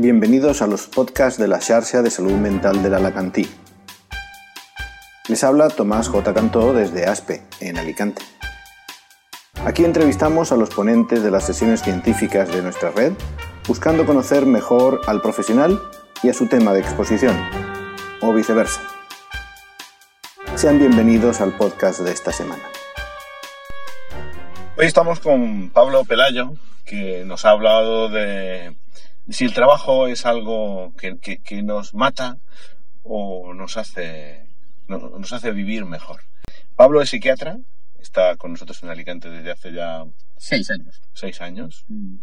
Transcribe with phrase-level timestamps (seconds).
[0.00, 3.48] Bienvenidos a los podcasts de la Xarxa de Salud Mental del Alacantí.
[5.26, 6.34] Les habla Tomás J.
[6.34, 8.22] Cantó desde ASPE, en Alicante.
[9.64, 13.12] Aquí entrevistamos a los ponentes de las sesiones científicas de nuestra red,
[13.66, 15.82] buscando conocer mejor al profesional
[16.22, 17.36] y a su tema de exposición,
[18.22, 18.80] o viceversa.
[20.54, 22.62] Sean bienvenidos al podcast de esta semana.
[24.76, 26.52] Hoy estamos con Pablo Pelayo,
[26.84, 28.76] que nos ha hablado de
[29.28, 32.38] si el trabajo es algo que, que, nos mata
[33.02, 34.46] o nos hace,
[34.86, 36.22] nos hace vivir mejor.
[36.76, 37.58] Pablo es psiquiatra,
[38.00, 40.04] está con nosotros en Alicante desde hace ya
[40.36, 41.02] seis años.
[41.12, 41.84] Seis años.
[41.88, 42.16] Mm.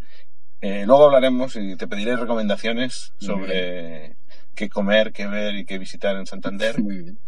[0.62, 4.16] Eh, luego hablaremos y te pediré recomendaciones sobre
[4.56, 6.80] qué comer, qué ver y qué visitar en Santander.
[6.82, 7.20] Muy bien.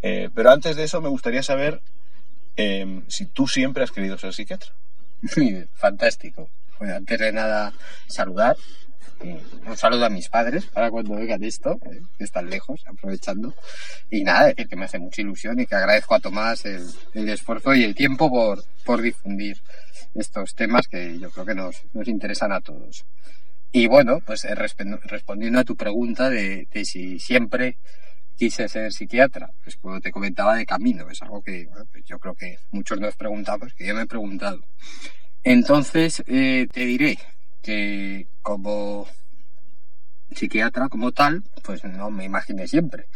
[0.00, 1.80] Eh, pero antes de eso me gustaría saber
[2.56, 4.72] eh, si tú siempre has querido ser psiquiatra.
[5.74, 6.50] Fantástico.
[6.78, 7.72] Bueno, antes de nada,
[8.08, 8.56] saludar
[9.66, 13.54] un saludo a mis padres para cuando oigan esto, eh, que están lejos, aprovechando.
[14.10, 17.84] Y nada, que me hace mucha ilusión y que agradezco a Tomás el, esfuerzo y
[17.84, 19.60] el tiempo por, por, difundir
[20.14, 23.04] estos temas que yo creo que nos, nos interesan a todos.
[23.74, 27.78] Y bueno, pues eh, respondiendo a tu pregunta de, si siempre
[28.36, 32.34] quise ser psiquiatra, pues como te comentaba de camino, es algo que pues yo creo
[32.34, 34.60] que muchos nos preguntamos, que yo me he preguntado.
[35.42, 37.18] Entonces, eh, te diré
[37.62, 39.06] que como
[40.34, 43.06] psiquiatra como tal, pues no me imaginé siempre.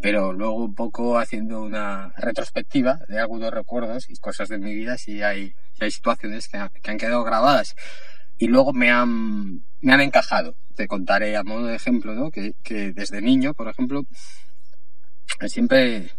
[0.00, 4.98] Pero luego un poco haciendo una retrospectiva de algunos recuerdos y cosas de mi vida,
[4.98, 7.74] sí hay, hay situaciones que, han quedado grabadas
[8.38, 10.54] y luego me han, me han encajado.
[10.74, 12.30] Te contaré a modo de ejemplo, ¿no?
[12.30, 14.02] Que, que desde niño, por ejemplo,
[15.48, 16.10] siempre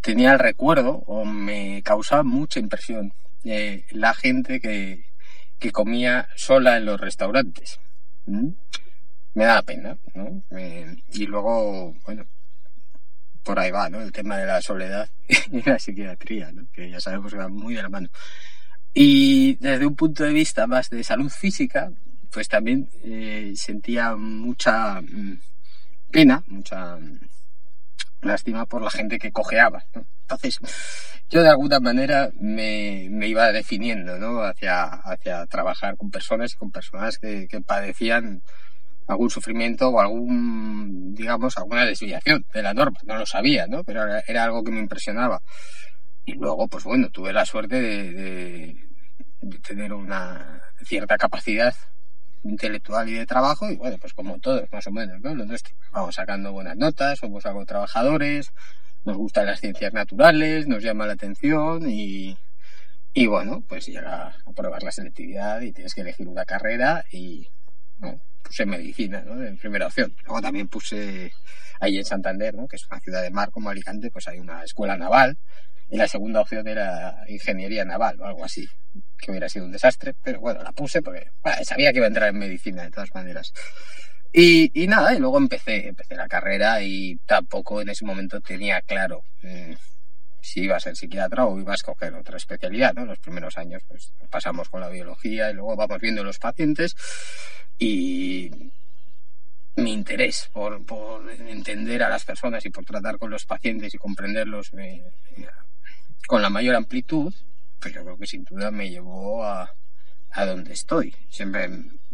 [0.00, 3.12] tenía el recuerdo o me causaba mucha impresión
[3.44, 5.04] eh, la gente que,
[5.58, 7.80] que comía sola en los restaurantes.
[8.26, 10.42] Me da pena, ¿no?
[11.12, 12.24] y luego, bueno,
[13.42, 14.00] por ahí va, ¿no?
[14.00, 15.08] El tema de la soledad
[15.52, 16.66] y la psiquiatría, ¿no?
[16.72, 18.08] Que ya sabemos que va muy de la mano.
[18.92, 21.92] Y desde un punto de vista más de salud física,
[22.30, 25.38] pues también eh, sentía mucha mm,
[26.10, 27.20] pena, mucha mm,
[28.26, 29.84] lástima por la gente que cojeaba.
[30.22, 30.58] Entonces,
[31.28, 34.42] yo de alguna manera me, iba definiendo ¿no?
[34.42, 38.42] hacia, hacia trabajar con personas y con personas que, padecían
[39.08, 42.98] algún sufrimiento o algún, digamos, alguna desviación de la norma.
[43.04, 43.84] No lo sabía, ¿no?
[43.84, 45.40] Pero era, algo que me impresionaba.
[46.24, 48.76] Y luego, pues bueno, tuve la suerte de,
[49.66, 51.74] tener una cierta capacidad
[52.44, 55.34] intelectual y de trabajo y bueno, pues como todos más o menos, ¿no?
[55.34, 55.74] Lo nuestro.
[55.92, 58.52] Vamos sacando buenas notas, somos algo trabajadores,
[59.04, 62.36] nos gustan las ciencias naturales, nos llama la atención y,
[63.14, 67.48] y bueno, pues llega a probar la selectividad y tienes que elegir una carrera y
[67.98, 69.42] bueno, puse medicina, ¿no?
[69.42, 70.14] En primera opción.
[70.24, 71.32] Luego también puse
[71.80, 72.66] ahí en Santander, ¿no?
[72.68, 75.38] Que es una ciudad de mar como Alicante, pues hay una escuela naval
[75.88, 78.68] y la segunda opción era ingeniería naval o algo así,
[79.18, 81.30] que hubiera sido un desastre, pero bueno, la puse porque
[81.62, 83.52] sabía que iba a entrar en medicina de todas maneras.
[84.32, 89.22] Y, nada, y luego empecé, empecé la carrera y tampoco en ese momento tenía claro
[89.42, 89.72] mm,
[90.42, 93.06] si iba a ser psiquiatra o iba a escoger otra especialidad, ¿no?
[93.06, 96.94] Los primeros años pues pasamos con la biología y luego vamos viendo los pacientes
[97.78, 98.70] y
[99.76, 103.98] mi interés por, por entender a las personas y por tratar con los pacientes y
[103.98, 104.72] comprenderlos
[106.26, 107.32] con la mayor amplitud,
[107.80, 109.70] pues yo creo que sin duda me llevó a,
[110.30, 111.14] a donde estoy.
[111.28, 111.68] Siempre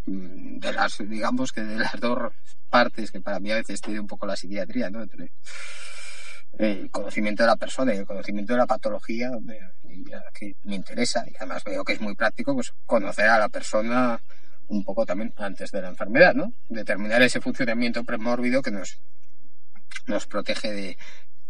[0.06, 2.32] Mm, de las, digamos que de las dos
[2.68, 5.02] partes que para mí a veces tiene un poco la psiquiatría, ¿no?
[5.02, 5.30] Entre
[6.58, 9.30] el conocimiento de la persona y el conocimiento de la patología,
[10.34, 14.20] que me interesa y además veo que es muy práctico, pues conocer a la persona
[14.68, 16.52] un poco también antes de la enfermedad, ¿no?
[16.68, 18.98] Determinar ese funcionamiento premórbido que nos,
[20.06, 20.98] nos protege de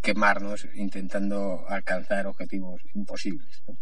[0.02, 3.62] quemarnos intentando alcanzar objetivos imposibles.
[3.66, 3.78] ¿no?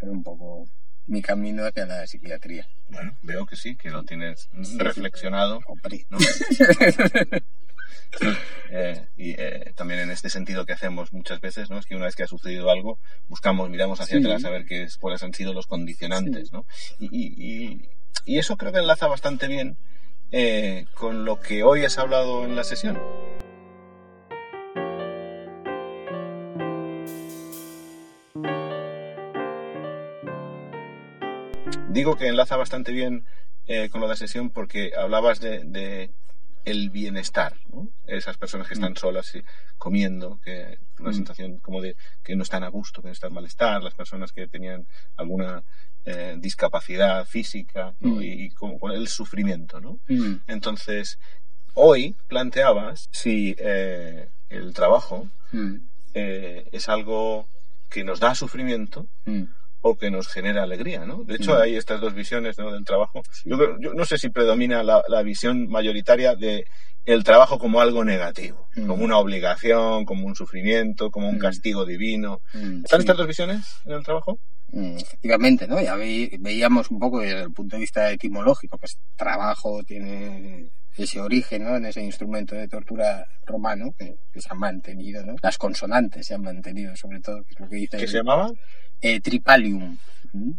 [0.00, 0.68] Es un poco
[1.06, 2.68] mi camino hacia la psiquiatría.
[2.88, 4.48] Bueno, veo que sí, que lo tienes
[4.78, 5.60] reflexionado.
[8.70, 11.78] Eh, y eh, también en este sentido que hacemos muchas veces, ¿no?
[11.78, 12.98] Es que una vez que ha sucedido algo,
[13.28, 16.64] buscamos, miramos hacia atrás a ver qué es, cuáles han sido los condicionantes, ¿no?
[16.98, 17.88] Y,
[18.24, 19.76] y, eso creo que enlaza bastante bien
[20.30, 22.98] eh, con lo que hoy has hablado en la sesión.
[31.94, 33.24] Digo que enlaza bastante bien
[33.68, 36.10] eh, con lo de la sesión porque hablabas de,
[36.64, 37.54] el bienestar,
[38.06, 38.96] esas personas que están mm.
[38.96, 39.32] solas
[39.78, 41.14] comiendo, que una mm.
[41.14, 41.94] sensación como de
[42.24, 44.86] que no están a gusto, que no están malestar, las personas que tenían
[45.16, 45.62] alguna
[46.04, 48.16] eh, discapacidad física ¿no?
[48.16, 48.22] Mm.
[48.22, 49.80] y, y con el sufrimiento.
[49.80, 50.00] ¿no?
[50.08, 51.20] Mm, Entonces,
[51.74, 55.28] hoy planteabas si eh, el trabajo
[56.14, 57.48] eh, es algo
[57.88, 59.06] que nos da sufrimiento.
[59.86, 61.24] O que nos genera alegría, ¿no?
[61.24, 61.60] De hecho, Mm.
[61.62, 62.72] hay estas dos visiones ¿no?
[62.72, 63.20] del trabajo.
[63.44, 66.64] Yo, creo- yo no sé si predomina la, la visión mayoritaria de
[67.04, 68.86] el trabajo como algo negativo, Mm.
[68.86, 71.38] como una obligación, como un sufrimiento, como un Mm.
[71.38, 72.40] castigo divino.
[72.54, 73.02] Mm, ¿Están sí.
[73.04, 74.38] estas dos visiones en el trabajo?
[74.72, 75.78] Mm, Efectivamente, ¿no?
[75.82, 81.20] Ya ve- veíamos un poco desde el punto de vista etimológico, pues trabajo tiene ese
[81.20, 81.76] origen, ¿no?
[81.76, 85.34] En ese instrumento de tortura romano que, que se ha mantenido, ¿no?
[85.42, 88.16] Las consonantes se han mantenido, sobre todo, que es lo que dice ¿Qué el- se
[88.18, 88.50] llamaba?
[89.00, 89.98] eh, tripalium.
[90.32, 90.52] ¿Mm?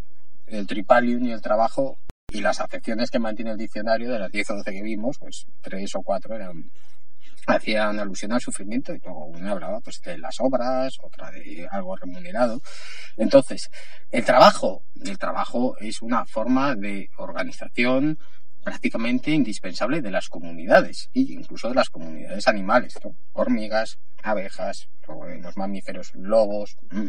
[0.48, 1.98] El tripalium y el trabajo
[2.32, 5.46] y las acepciones que mantiene el diccionario de las 10 o 12 que vimos, pues
[5.62, 6.70] tres o cuatro eran
[7.48, 11.96] hacían alusión al sufrimiento y luego una hablaba pues de las obras, otra de algo
[11.96, 12.60] remunerado.
[13.18, 13.70] Entonces,
[14.12, 18.18] el trabajo, el trabajo es una forma de organización
[18.66, 23.00] prácticamente indispensable de las comunidades e incluso de las comunidades animales,
[23.32, 26.76] hormigas, abejas, los mamíferos, lobos.
[26.90, 27.08] mm.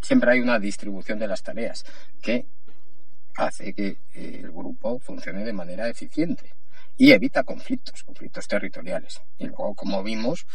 [0.00, 1.84] Siempre hay una distribución de las tareas
[2.22, 2.46] que
[3.36, 6.54] hace que eh, el grupo funcione de manera eficiente
[6.96, 9.20] y evita conflictos, conflictos territoriales.
[9.38, 10.46] Y luego, como vimos,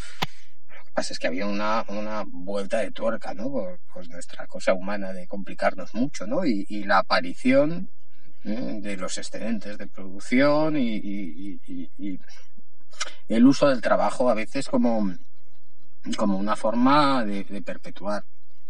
[0.67, 3.51] lo que pasa es que había una, una vuelta de tuerca, ¿no?
[3.51, 6.43] Por, nuestra cosa humana de complicarnos mucho, ¿no?
[6.43, 7.89] Y, la aparición.
[8.43, 12.19] De los excedentes de producción y, y- y- y-
[13.27, 15.15] y el uso del trabajo a veces como,
[16.17, 18.23] como una forma de, de perpetuar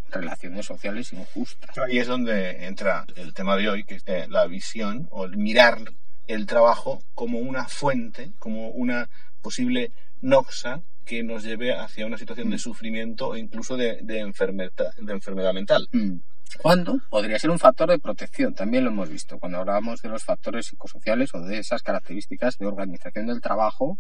[0.10, 1.76] relaciones sociales injustas.
[1.80, 5.38] Ahí es donde entra el tema de hoy, que es eh, la visión o el
[5.38, 5.80] mirar
[6.28, 9.10] el trabajo como una fuente, como una
[9.42, 9.92] posible
[10.22, 12.60] noxa que nos lleve hacia una situación de Mm.
[12.60, 15.90] sufrimiento o incluso de, de enfermedad, de enfermedad mental.
[15.92, 16.18] Mm.
[16.62, 17.00] ¿Cuándo?
[17.10, 20.68] Podría ser un factor de protección, también lo hemos visto, cuando hablábamos de los factores
[20.68, 23.98] psicosociales o de esas características de organización del trabajo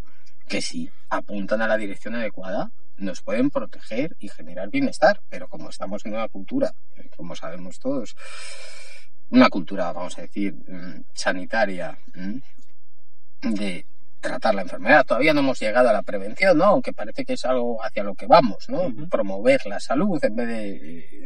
[0.47, 5.69] que si apuntan a la dirección adecuada nos pueden proteger y generar bienestar, pero como
[5.69, 8.15] estamos en una cultura, eh, como sabemos todos,
[9.29, 12.37] una cultura, vamos a decir, mm, sanitaria, mm,
[13.55, 13.85] de
[14.23, 15.05] tratar la enfermedad.
[15.05, 16.65] Todavía no hemos llegado a la prevención, ¿no?
[16.65, 18.91] Aunque parece que es algo hacia lo que vamos, ¿no?
[19.09, 20.69] Promover la salud en vez de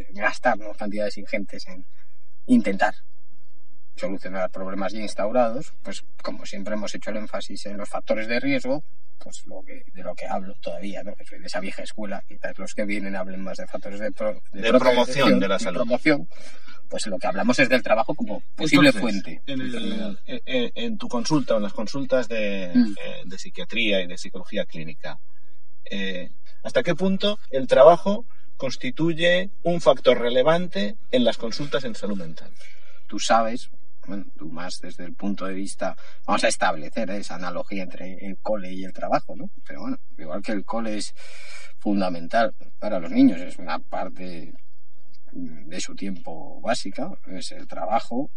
[0.01, 1.85] eh, gastarnos cantidades ingentes en
[2.47, 2.95] intentar
[3.95, 8.39] solucionar problemas ya instaurados, pues como siempre hemos hecho el énfasis en los factores de
[8.39, 8.83] riesgo,
[9.17, 11.15] pues lo que, de lo que hablo todavía, ¿no?
[11.15, 14.11] Que soy de esa vieja escuela, quizás los que vienen hablen más de factores de,
[14.11, 15.79] pro- De promoción de la salud.
[15.81, 16.27] promoción,
[16.89, 19.41] pues lo que hablamos es del trabajo como posible Entonces, fuente.
[19.47, 20.19] En, el- enfermedad.
[20.25, 22.91] en- tu consulta o en las consultas de, Mm.
[23.03, 25.19] eh, de psiquiatría y de psicología clínica,
[25.85, 26.31] eh,
[26.63, 28.25] ¿hasta qué punto el trabajo
[28.57, 32.51] constituye un factor relevante en las consultas en salud mental?
[33.07, 33.69] tú sabes,
[34.05, 35.95] bueno, tú más desde el punto de vista,
[36.25, 39.49] vamos a establecer esa analogía entre el cole y el trabajo, ¿no?
[39.65, 41.13] Pero bueno, igual que el cole es
[41.79, 44.53] fundamental para los niños, es una parte
[45.37, 48.29] de su tiempo básica, es el trabajo.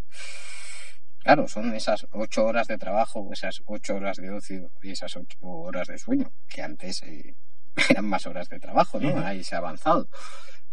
[1.18, 5.36] Claro, son esas ocho horas de trabajo, esas ocho horas de ocio y esas ocho
[5.42, 7.34] horas de sueño, que antes eh,
[7.90, 9.18] eran más horas de trabajo, ¿no?
[9.24, 10.08] Ahí se ha avanzado.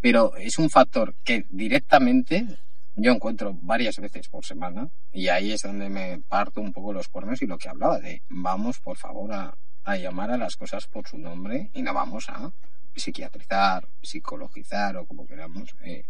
[0.00, 2.46] Pero es un factor que directamente
[2.94, 7.08] yo encuentro varias veces por semana y ahí es donde me parto un poco los
[7.08, 9.54] cuernos y lo que hablaba de vamos por favor a,
[9.84, 12.52] a llamar a las cosas por su nombre y no vamos a
[12.98, 16.04] psiquiatrizar, psicologizar o como queramos eh,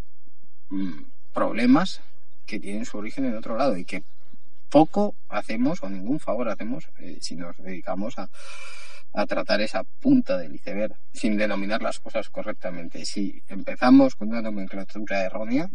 [1.33, 2.01] problemas
[2.47, 4.03] que tienen su origen en otro lado y que
[4.71, 8.29] poco hacemos o ningún favor hacemos eh, si nos dedicamos a,
[9.15, 13.05] a tratar esa punta del iceberg sin denominar las cosas correctamente.
[13.05, 15.69] Si empezamos con una nomenclatura errónea,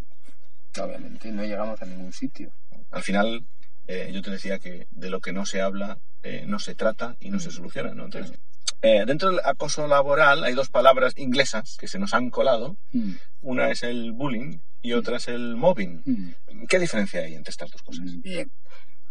[0.80, 2.52] obviamente no llegamos a ningún sitio.
[2.92, 3.46] Al final,
[3.88, 7.16] eh, yo te decía que de lo que no se habla eh, no se trata
[7.20, 7.94] y no se soluciona.
[7.94, 8.06] ¿no?
[8.06, 8.38] Entonces,
[8.82, 12.78] eh, dentro del acoso laboral hay dos palabras inglesas que se nos han colado.
[12.92, 16.04] Mm, Una es el bullying y otra es el mobbing.
[16.06, 16.66] mm.
[16.70, 18.06] ¿Qué diferencia hay entre estas dos cosas?
[18.22, 18.52] Bien,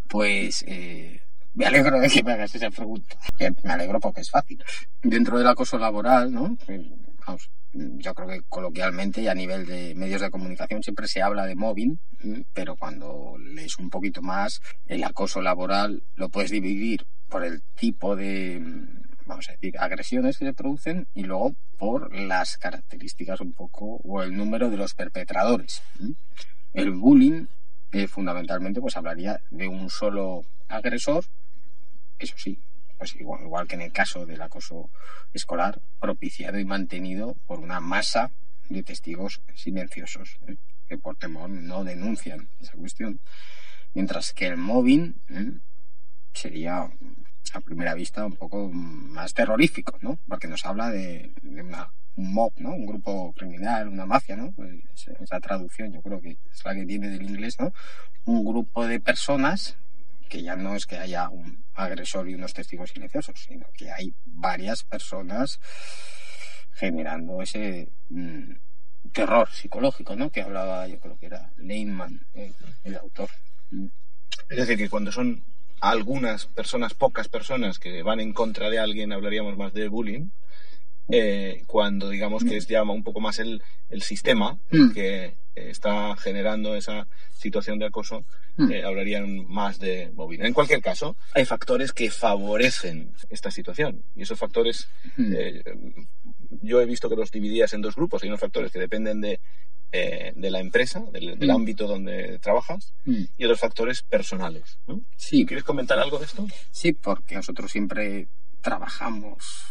[0.07, 1.19] pues eh,
[1.53, 3.17] me alegro de que me hagas esa pregunta.
[3.63, 4.63] Me alegro porque es fácil.
[5.01, 6.57] Dentro del acoso laboral, ¿no?
[6.67, 6.89] Eh,
[7.25, 11.45] Vamos, yo creo que coloquialmente y a nivel de medios de comunicación siempre se habla
[11.45, 12.45] de mobbing, ¿m?
[12.53, 18.15] pero cuando lees un poquito más, el acoso laboral lo puedes dividir por el tipo
[18.15, 23.53] de, mm, vamos a decir, agresiones que se producen y luego por las características un
[23.53, 25.81] poco o el número de los perpetradores.
[26.73, 27.45] El bullying
[27.91, 31.25] eh, fundamentalmente pues hablaría de un solo agresor,
[32.17, 32.59] eso sí,
[32.97, 34.89] pues igual, que en el caso del acoso
[35.33, 38.31] escolar, propiciado y mantenido por una masa
[38.69, 40.37] de testigos silenciosos,
[40.87, 43.19] que por temor no denuncian esa cuestión.
[43.93, 45.15] Mientras que el mobbing
[46.33, 46.89] sería
[47.53, 50.17] a primera vista un poco más terrorífico, ¿no?
[50.27, 51.33] Porque nos habla de,
[52.15, 52.73] un mob, ¿no?
[52.73, 54.51] Un grupo criminal, una mafia, ¿no?
[54.51, 54.75] Pues
[55.19, 57.73] esa traducción yo creo que es la que tiene del inglés, ¿no?
[58.25, 59.77] Un grupo de personas
[60.29, 64.15] que ya no es que haya un agresor y unos testigos silenciosos, sino que hay
[64.25, 65.59] varias personas
[66.73, 68.53] generando ese mm,
[69.11, 70.31] terror psicológico, ¿no?
[70.31, 73.29] Que hablaba, yo creo que era Lehman, el, autor.
[73.69, 73.87] Mm.
[74.49, 75.43] Es decir, que cuando son
[75.91, 80.29] algunas personas, pocas personas que van en contra de alguien, hablaríamos más de bullying.
[81.09, 84.91] Eh, cuando digamos que es ya un poco más el, el sistema mm.
[84.91, 88.23] que está generando esa situación de acoso,
[88.55, 88.71] Hmm.
[88.71, 90.45] Eh, hablarían más de movida.
[90.45, 95.63] En cualquier caso, hay factores que favorecen esta situación y esos factores eh,
[96.61, 98.21] yo he visto que los dividías en dos grupos.
[98.21, 99.39] Hay unos factores que dependen de,
[99.95, 101.51] eh, de la empresa, del, hmm.
[101.51, 104.79] ámbito donde trabajas, y otros factores personales.
[105.15, 105.45] Sí.
[105.45, 106.47] ¿Quieres comentar algo de esto?
[106.71, 108.27] Sí, porque nosotros siempre
[108.61, 109.67] trabajamos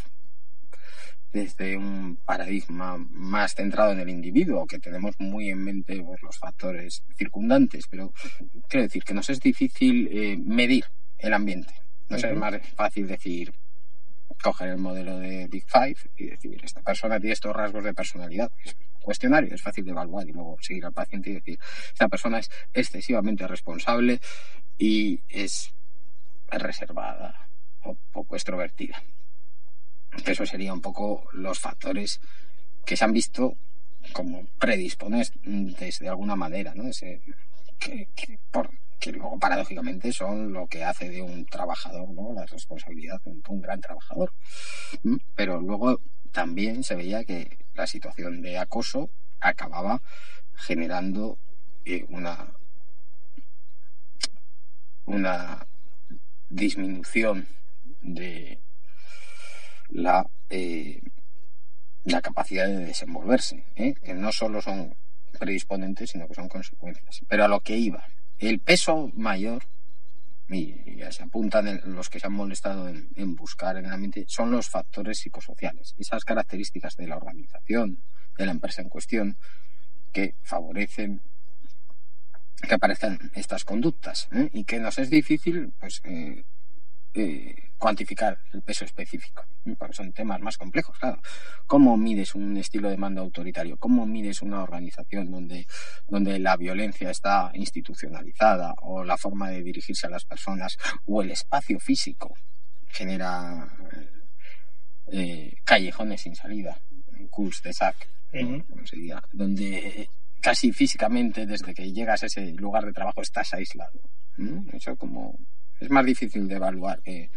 [1.33, 6.39] desde un paradigma más centrado en el individuo, que tenemos muy en mente pues, los
[6.39, 8.13] factores circundantes, pero
[8.69, 10.85] quiero decir que nos es difícil eh, medir
[11.19, 11.75] el ambiente.
[12.09, 13.53] No es más fácil decir,
[14.43, 18.51] coger el modelo de Big Five y decir, esta persona tiene estos rasgos de personalidad.
[18.65, 21.59] Es cuestionario, es fácil de evaluar y luego seguir al paciente y decir,
[21.93, 24.21] esta persona es excesivamente responsable
[24.79, 25.73] y es
[26.51, 27.49] reservada
[27.83, 29.03] o poco extrovertida
[30.25, 32.21] que eso sería un poco los factores
[32.85, 33.57] que se han visto
[34.13, 36.89] como predisponentes de alguna manera, ¿no?
[36.89, 37.23] Ese,
[37.79, 38.09] que,
[38.51, 38.71] por,
[39.03, 42.33] que luego paradójicamente son lo que hace de un trabajador, ¿no?
[42.33, 44.33] La responsabilidad de un, gran trabajador.
[45.03, 45.17] ¿Mm?
[45.35, 50.01] Pero luego también se veía que la situación de acoso acababa
[50.55, 51.37] generando
[51.85, 52.55] eh, una
[55.05, 55.67] una
[56.49, 57.49] disminución
[58.03, 58.61] de
[59.89, 61.01] la, eh,
[62.05, 63.95] la capacidad de desenvolverse, ¿eh?
[63.95, 64.95] que no solo son
[65.41, 67.21] predisponentes, sino que son consecuencias.
[67.29, 68.07] Pero a lo que iba,
[68.49, 69.65] el peso mayor,
[70.49, 74.51] y ya se apuntan los que se han molestado en, buscar en la mente, son
[74.51, 78.03] los factores psicosociales, esas características de la organización,
[78.37, 79.39] de la empresa en cuestión,
[80.13, 81.23] que favorecen
[82.61, 84.49] que aparezcan estas conductas ¿eh?
[84.53, 86.45] y que nos es difícil pues eh,
[87.77, 89.45] cuantificar el peso específico,
[89.77, 91.21] porque son temas más complejos, claro.
[91.67, 93.77] ¿Cómo mides un estilo de mando autoritario?
[93.77, 95.67] ¿Cómo mides una organización donde,
[96.07, 101.33] donde la violencia está institucionalizada o la forma de dirigirse a las personas o el
[101.33, 102.35] espacio físico
[102.87, 103.69] genera
[105.09, 106.79] eh, callejones sin salida,
[107.31, 108.09] cools de sac,
[109.33, 110.09] donde
[110.41, 114.01] casi físicamente desde que llegas a ese lugar de trabajo estás aislado.
[114.73, 115.39] Eso como
[115.83, 117.31] es más difícil de evaluar que,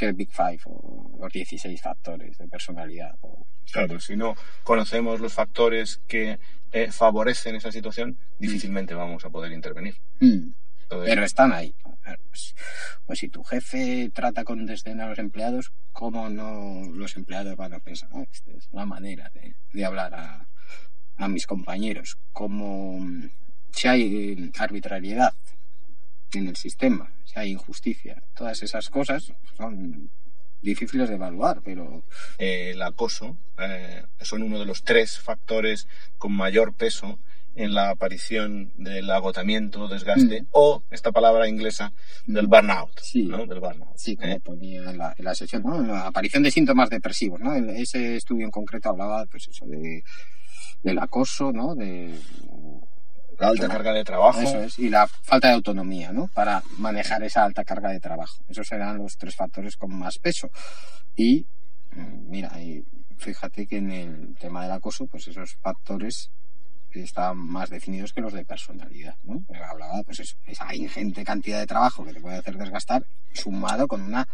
[0.00, 3.14] el Big Five o los 16 factores de personalidad.
[3.70, 4.34] Claro, si no
[4.64, 6.40] conocemos los factores que
[6.72, 9.94] eh, favorecen esa situación, difícilmente vamos a poder intervenir.
[10.18, 10.54] Mm.
[10.88, 11.74] Pero están ahí.
[12.28, 12.54] Pues,
[13.06, 17.74] pues, si tu jefe trata con desdén a los empleados, ¿cómo no los empleados van
[17.74, 18.10] a pensar?
[18.12, 20.48] Ah, esta es una manera de, hablar a,
[21.16, 22.18] a, mis compañeros.
[22.32, 23.30] Como mm,
[23.70, 25.32] si hay eh, arbitrariedad
[26.34, 28.22] en el sistema, si hay injusticia.
[28.34, 30.10] Todas esas cosas son
[30.62, 32.04] difíciles de evaluar, pero...
[32.38, 37.18] El acoso eh, son uno de los tres factores con mayor peso
[37.54, 40.46] en la aparición del agotamiento, desgaste, mm.
[40.52, 41.92] o esta palabra inglesa
[42.26, 42.98] del burnout.
[43.00, 43.96] Sí, Del burnout.
[43.96, 44.40] Sí, como ¿eh?
[44.40, 45.82] ponía en la, en sesión, ¿no?
[45.82, 47.54] la aparición de síntomas depresivos, ¿no?
[47.54, 50.02] Ese estudio en concreto hablaba, pues eso, de,
[50.82, 51.74] del acoso, ¿no?
[51.74, 52.18] De
[53.42, 54.40] la alta carga de trabajo.
[54.78, 56.28] y la falta de autonomía, ¿no?
[56.28, 58.42] Para manejar esa alta carga de trabajo.
[58.48, 60.50] Esos serán los tres factores con más peso.
[61.16, 61.46] Y,
[61.92, 62.52] mm, mira,
[63.18, 66.30] fíjate que en el tema del acoso, pues esos factores
[66.92, 69.42] están más definidos que los de personalidad, ¿no?
[69.68, 74.02] Hablaba, pues eso, esa ingente cantidad de trabajo que te puede hacer desgastar, sumado con
[74.02, 74.28] una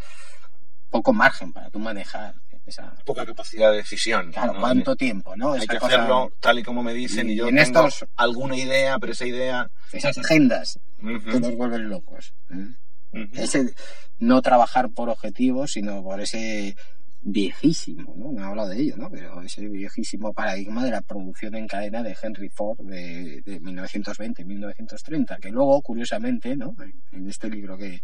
[0.91, 2.35] poco margen para tú manejar
[2.69, 4.33] esa poca capacidad de decisión.
[4.33, 5.53] Claro, ¿cuánto tiempo, no?
[5.53, 8.07] Hay que hacerlo tal y como me dicen y, yo en tengo estos...
[8.17, 9.71] alguna idea, pero esa idea...
[9.93, 12.35] Esas agendas que nos vuelven locos.
[12.51, 13.29] ¿eh?
[13.35, 13.75] Ese
[14.19, 16.77] no trabajar por objetivos, sino por ese
[17.21, 18.33] viejísimo, ¿no?
[18.33, 19.11] Me he hablado de ello, ¿no?
[19.11, 25.41] Pero ese viejísimo paradigma de la producción en cadena de Henry Ford de, de 1920-1930,
[25.41, 26.75] que luego, curiosamente, ¿no?
[27.13, 28.01] En este libro que,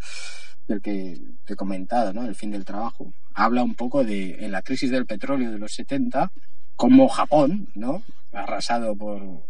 [0.66, 2.24] del que te he comentado, ¿no?
[2.24, 5.72] El fin del trabajo, habla un poco de, en la crisis del petróleo de los
[5.72, 6.30] 70,
[6.76, 8.02] como Japón, ¿no?
[8.32, 9.46] Arrasado por,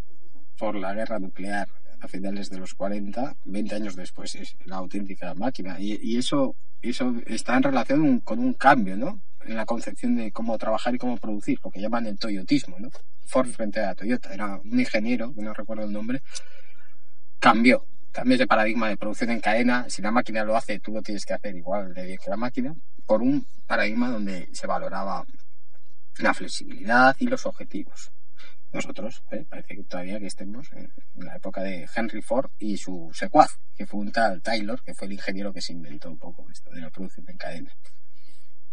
[0.58, 1.68] por la guerra nuclear
[2.00, 5.80] a finales de los 40, 20 años después es la auténtica máquina.
[5.80, 9.22] Y, y eso, eso está en relación con un cambio, ¿no?
[9.46, 12.88] En la concepción de cómo trabajar y cómo producir, lo que llaman el toyotismo, ¿no?
[13.26, 16.22] Ford frente a Toyota, era un ingeniero, no recuerdo el nombre,
[17.38, 21.02] cambió, cambió de paradigma de producción en cadena, si la máquina lo hace, tú lo
[21.02, 22.74] tienes que hacer igual de bien que la máquina,
[23.06, 25.24] por un paradigma donde se valoraba
[26.18, 28.12] la flexibilidad y los objetivos
[28.74, 29.46] nosotros, ¿eh?
[29.48, 33.86] parece que todavía que estemos en, la época de Henry Ford y su secuaz, que
[33.86, 36.80] fue un tal Taylor, que fue el ingeniero que se inventó un poco esto de
[36.80, 37.72] la producción en cadena.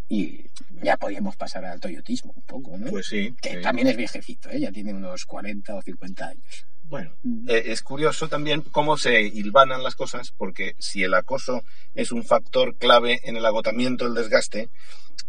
[0.08, 0.48] Y
[0.82, 2.90] ya podíamos pasar al toyotismo un poco, ¿no?
[2.90, 3.34] Pues sí.
[3.40, 3.60] Que sí.
[3.62, 4.60] también es viejecito, ¿eh?
[4.60, 6.66] ya tiene unos 40 o 50 años.
[6.84, 7.48] Bueno, Mm.
[7.48, 11.62] eh, es curioso también cómo se hilvanan las cosas, porque si el acoso
[11.94, 14.68] es un factor clave en el agotamiento, el desgaste,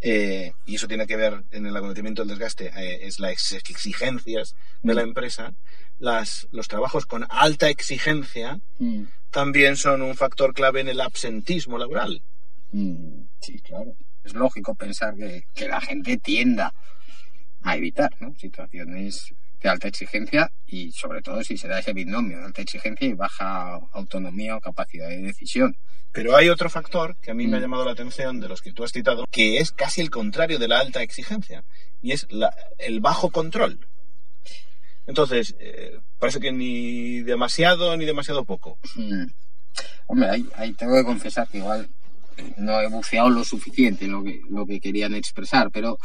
[0.02, 3.54] eh, y eso tiene que ver en el agotamiento, el desgaste, eh, es las ex-
[3.70, 5.08] exigencias de la Mm.
[5.10, 5.54] empresa,
[6.00, 9.04] las, los trabajos con alta exigencia Mm.
[9.32, 12.22] también son un factor clave en el absentismo laboral.
[12.74, 13.96] Mm, Sí, claro.
[14.24, 16.74] Es lógico pensar que, que la gente tienda
[17.62, 18.34] a evitar ¿no?
[18.36, 23.08] situaciones de alta exigencia y sobre todo si se da ese binomio de alta exigencia
[23.08, 25.78] y baja autonomía o capacidad de decisión.
[26.12, 27.64] Pero hay otro factor que a mí me ha Mm.
[27.64, 30.68] llamado la atención de los que tú has citado, que es casi el contrario de
[30.68, 31.64] la alta exigencia,
[32.02, 33.88] y es la- el bajo control.
[35.08, 38.78] Entonces, eh, parece que ni demasiado ni demasiado poco.
[38.96, 39.26] Mm.
[40.08, 41.90] Hombre, ahí, ahí tengo que confesar que igual
[42.58, 45.98] no he buceado lo suficiente en lo que, lo que querían expresar, pero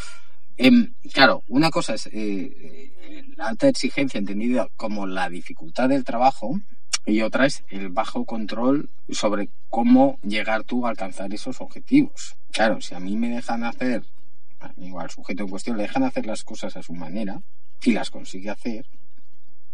[0.56, 6.04] em, claro, una cosa es eh, eh, la alta exigencia entendida como la dificultad del
[6.04, 6.60] trabajo
[7.06, 12.36] y otra es el bajo control sobre cómo llegar tú a alcanzar esos objetivos.
[12.52, 14.02] Claro, si a mí me dejan hacer,
[14.76, 17.40] igual al sujeto en cuestión le dejan hacer las cosas a su manera
[17.82, 18.84] y las consigue hacer,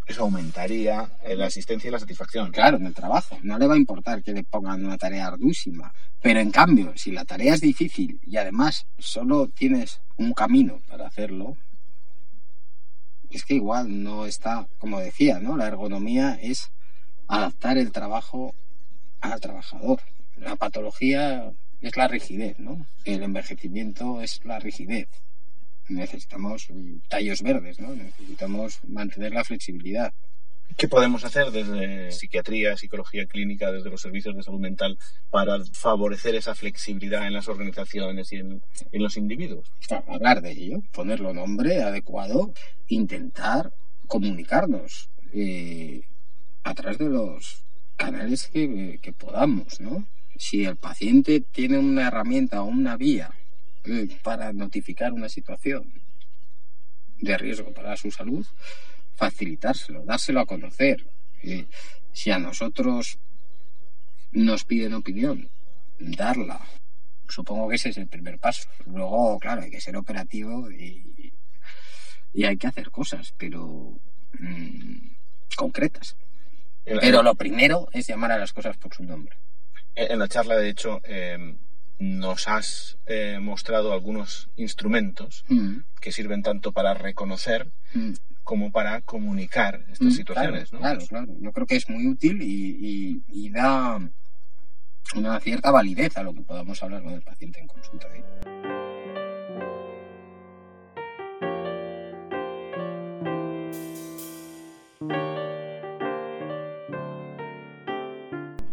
[0.07, 2.51] Eso aumentaría eh, la asistencia y la satisfacción.
[2.51, 3.39] Claro, en el trabajo.
[3.43, 5.93] No le va a importar que le pongan una tarea arduísima.
[6.21, 11.07] Pero en cambio, si la tarea es difícil y además solo tienes un camino para
[11.07, 11.57] hacerlo,
[13.31, 15.57] es que igual no está, como decía, ¿no?
[15.57, 16.71] La ergonomía es
[17.27, 18.55] adaptar el trabajo
[19.21, 20.01] al trabajador.
[20.37, 22.87] La patología es la rigidez, ¿no?
[23.05, 25.09] El envejecimiento es la rigidez.
[25.89, 26.69] Necesitamos
[27.09, 27.95] tallos verdes, ¿no?
[27.95, 30.13] Necesitamos mantener la flexibilidad.
[30.77, 34.99] ¿Qué podemos hacer desde psiquiatría, psicología clínica, desde los servicios de salud mental
[35.31, 39.71] para favorecer esa flexibilidad en las organizaciones y en, en los individuos?
[39.87, 42.53] Claro, hablar de ello, ponerlo nombre adecuado,
[42.89, 43.73] intentar
[44.09, 46.03] comunicarnos eh,
[46.65, 47.65] a través de los
[47.97, 50.07] canales que, que podamos, ¿no?
[50.37, 53.31] Si el paciente tiene una herramienta o una vía
[54.23, 55.93] para notificar una situación
[57.19, 58.47] de riesgo para su salud,
[59.15, 61.07] facilitárselo, dárselo a conocer.
[61.43, 61.67] Eh,
[62.13, 63.19] si a nosotros
[64.33, 65.49] nos piden opinión,
[65.99, 66.61] darla.
[67.29, 68.69] Supongo que ese es el primer paso.
[68.87, 71.33] Luego, claro, hay que ser operativo y,
[72.33, 73.99] y hay que hacer cosas, pero
[74.39, 75.15] mm,
[75.57, 76.17] concretas.
[76.85, 79.37] Pero lo primero es llamar a las cosas por su nombre.
[79.95, 81.57] en la charla, de hecho, eh,
[81.99, 89.01] nos has eh, mostrado algunos instrumentos Mm, que sirven tanto para reconocer mm, como para
[89.03, 90.71] comunicar estas mm, situaciones.
[90.71, 91.07] claro, ¿no?
[91.07, 91.41] claro, claro.
[91.41, 93.99] Yo creo que es muy útil y, y- y da
[95.15, 98.07] una cierta validez a lo que podamos hablar con el paciente en consulta.
[98.15, 98.25] ¿eh?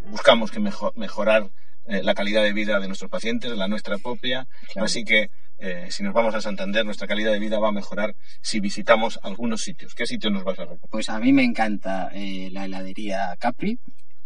[0.10, 1.50] Buscamos que mejo- mejorar
[1.92, 4.48] eh, la calidad de vida de nuestros pacientes, la nuestra propia.
[4.74, 4.86] Claro.
[4.86, 8.16] Así que eh, si nos vamos a Santander, nuestra calidad de vida va a mejorar
[8.42, 9.94] si visitamos algunos sitios.
[9.94, 10.90] ¿Qué sitios nos vas a recomendar?
[10.90, 13.78] Pues a mí me encanta eh, la heladería Capri.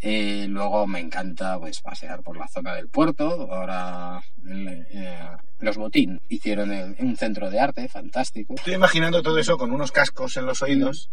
[0.01, 3.51] Eh, luego me encanta pues pasear por la zona del puerto.
[3.51, 4.21] Ahora
[5.59, 8.55] los Botín hicieron el- un centro de arte fantástico.
[8.55, 11.09] Estoy imaginando todo eso con unos cascos en los oídos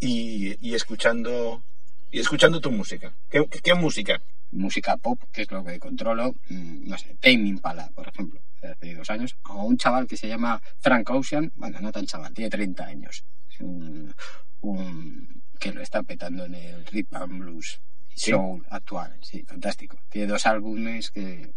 [0.00, 1.62] y, y escuchando
[2.10, 3.12] y escuchando tu música.
[3.30, 4.20] ¿Qué, qué- qué música?
[4.50, 6.34] Música pop, que es lo que controlo.
[6.48, 9.36] mm, No sé, Tame Impala, por ejemplo, hace dos años.
[9.48, 11.52] O un chaval que se llama Frank Ocean.
[11.56, 13.24] Bueno, no tan chaval, tiene 30 años.
[13.60, 14.14] Un,
[14.62, 17.80] un- que lo está petando en el rhythm and blues
[18.14, 18.30] Sí.
[18.30, 19.16] soul actual.
[19.22, 19.98] Sí, fantástico.
[20.08, 21.52] Tiene dos álbumes que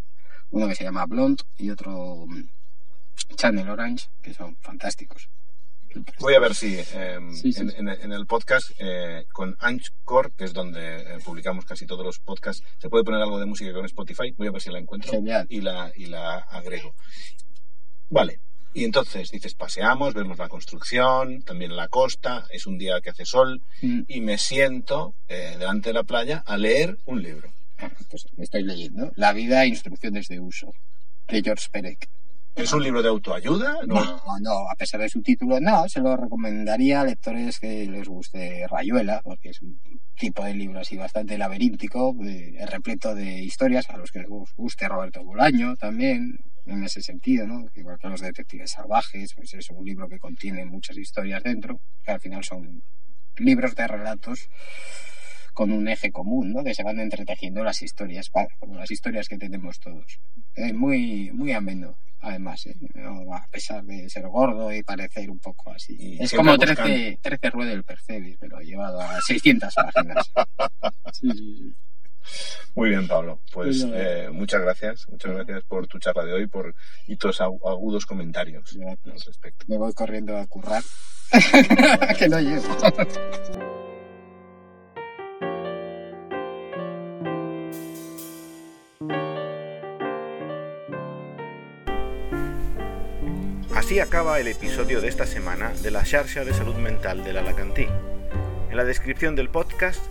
[0.51, 2.43] uno que se llama Blonde y otro mm,
[3.36, 5.30] Channel Orange, que son fantásticos.
[6.19, 7.75] Voy a ver si eh, Sí, sí, en, sí.
[7.80, 12.19] en- en el podcast eh, con Anchor, que es donde eh, publicamos casi todos los
[12.19, 14.32] podcasts, se puede poner algo de música con Spotify.
[14.38, 15.45] Voy a ver si la encuentro Genial.
[15.49, 16.93] y la, y la agrego.
[18.10, 18.39] Vale.
[18.73, 23.25] Y entonces dices, paseamos, vemos la construcción, también la costa, es un día que hace
[23.25, 24.04] sol, Mm.
[24.08, 27.51] y me siento eh, delante de la playa a leer un libro.
[27.80, 30.71] Ah, Pues estoy leyendo La vida e instrucciones de uso,
[31.27, 32.08] de George Perec.
[32.55, 33.77] ¿Es un libro de autoayuda?
[33.87, 34.21] No.
[34.41, 38.67] No, a pesar de su título, no, se lo recomendaría a lectores que les guste
[38.67, 39.79] Rayuela, porque es un
[40.15, 44.87] tipo de libro así bastante laberíntico, eh, repleto de historias, a los que les guste
[44.87, 47.65] Roberto Bolaño también, en ese sentido, ¿no?
[47.73, 52.11] Igual que los detectives salvajes, pues es un libro que contiene muchas historias dentro, que
[52.11, 52.83] al final son
[53.37, 54.49] libros de relatos
[55.53, 56.63] con un eje común, ¿no?
[56.63, 60.19] Que se van entretejiendo las historias, como las historias que tenemos todos.
[60.53, 62.75] Es muy, muy ameno, además, ¿eh?
[63.34, 65.95] A pesar de ser gordo y parecer un poco así.
[65.99, 67.17] Y es como 13, buscando.
[67.21, 70.31] 13 ruedas del Percebis, pero llevado a 600 páginas.
[71.13, 71.75] Sí, sí, sí.
[72.75, 73.41] Muy bien, Pablo.
[73.51, 73.97] Pues Bueno.
[73.97, 75.07] eh, muchas gracias.
[75.10, 76.73] Muchas gracias por tu charla de hoy por,
[77.07, 79.65] y tus agu- agudos comentarios al respecto.
[79.67, 80.84] Me voy corriendo a currar.
[82.19, 82.63] que no llego.
[93.91, 97.88] Así acaba el episodio de esta semana de la Xarxa de Salud Mental del Alacantí.
[98.69, 100.01] En la descripción del podcast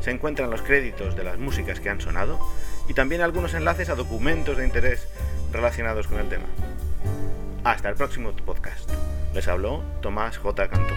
[0.00, 2.40] se encuentran los créditos de las músicas que han sonado
[2.88, 5.06] y también algunos enlaces a documentos de interés
[5.52, 6.46] relacionados con el tema.
[7.62, 8.90] Hasta el próximo podcast.
[9.32, 10.68] Les habló Tomás J.
[10.68, 10.94] Cantó.